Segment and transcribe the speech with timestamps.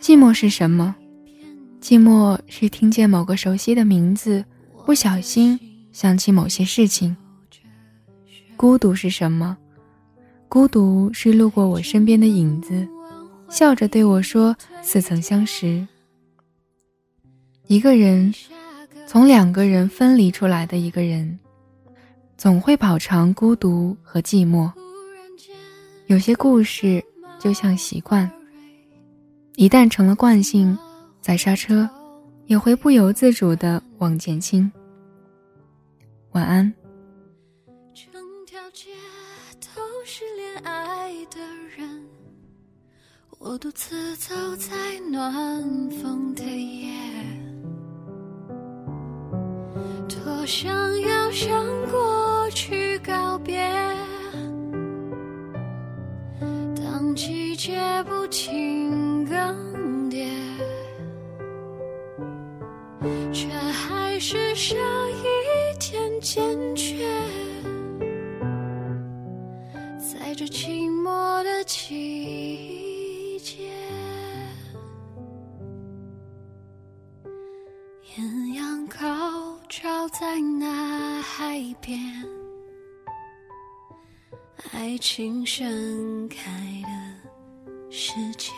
[0.00, 0.94] 寂寞是什么？
[1.80, 4.44] 寂寞是听见某个熟悉的名字，
[4.84, 5.58] 不小心
[5.92, 7.16] 想起某些事情。
[8.56, 9.56] 孤独是什么？
[10.48, 12.86] 孤独是路过我身边的影子，
[13.48, 15.86] 笑着对我说：“似曾相识。”
[17.66, 18.32] 一个人，
[19.08, 21.38] 从两个人分离出来的一个人，
[22.38, 24.70] 总会饱尝孤独和寂寞。
[26.06, 27.02] 有些故事
[27.46, 28.28] 就像习惯，
[29.54, 30.76] 一旦成了惯性，
[31.20, 31.88] 再刹车，
[32.46, 34.68] 也会不由自主的往前倾。
[36.32, 36.74] 晚安。
[37.94, 38.90] 整条街
[39.76, 41.38] 都是恋爱的
[41.76, 42.04] 人，
[43.38, 45.62] 我独自走在暖
[46.02, 46.90] 风的夜，
[50.08, 52.05] 多想要向过
[57.66, 60.24] 季节不停更迭，
[63.32, 64.76] 却还是少
[65.08, 65.24] 一
[65.80, 67.04] 点坚决。
[69.98, 73.68] 在这寂寞的季节，
[78.16, 82.00] 艳阳高照在那海边，
[84.72, 86.48] 爱情盛开
[86.84, 87.05] 的
[87.98, 88.52] 世界，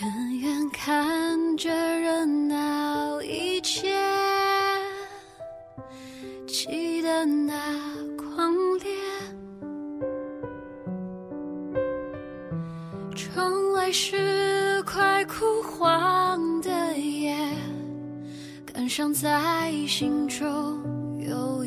[0.00, 1.68] 远远看着
[2.00, 3.94] 热闹一切，
[6.46, 7.52] 记得那。
[8.16, 8.90] 狂烈，
[13.14, 17.36] 窗外是快枯黄的叶，
[18.64, 20.80] 感伤在心中
[21.20, 21.65] 有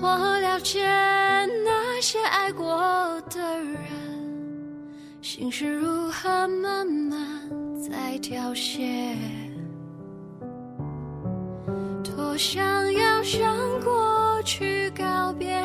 [0.00, 0.84] 我了解
[1.64, 2.66] 那些爱过
[3.30, 3.76] 的人，
[5.20, 7.18] 心是如何慢慢
[7.80, 9.16] 在凋谢。
[12.04, 15.60] 多想要向过去告别，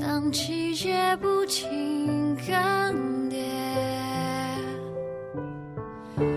[0.00, 3.36] 当季节不停更迭，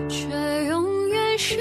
[0.08, 1.56] 却永远少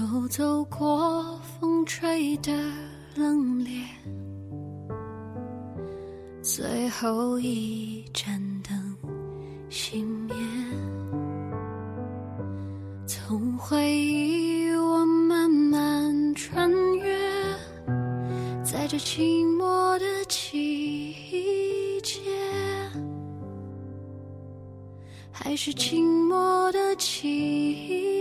[0.00, 1.38] 又走过。
[1.60, 2.52] 风吹的
[3.14, 3.84] 冷冽，
[6.42, 8.96] 最后一盏灯
[9.68, 10.34] 熄灭。
[13.06, 17.18] 从回忆我慢慢穿越，
[18.64, 21.12] 在这寂寞的季
[22.02, 22.20] 节，
[25.30, 25.96] 还是寂
[26.26, 27.74] 寞的季
[28.14, 28.19] 节。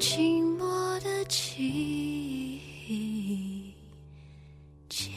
[0.00, 2.58] 寂寞的季
[4.88, 5.10] 节